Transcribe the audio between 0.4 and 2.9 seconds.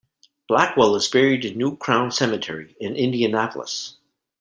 Blackwell is buried in New Crown Cemetery,